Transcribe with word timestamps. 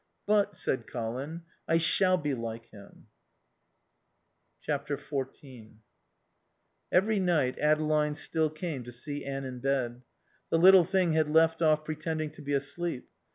"But," 0.25 0.55
said 0.55 0.87
Colin, 0.87 1.43
"I 1.67 1.77
shall 1.77 2.17
be 2.17 2.33
like 2.33 2.65
him." 2.71 3.05
xiv 4.67 5.75
Every 6.91 7.19
night 7.19 7.59
Adeline 7.59 8.15
still 8.15 8.49
came 8.49 8.81
to 8.85 8.91
see 8.91 9.23
Anne 9.23 9.45
in 9.45 9.59
bed. 9.59 10.01
The 10.49 10.57
little 10.57 10.85
thing 10.85 11.13
had 11.13 11.29
left 11.29 11.61
off 11.61 11.85
pretending 11.85 12.31
to 12.31 12.41
be 12.41 12.53
asleep. 12.53 13.09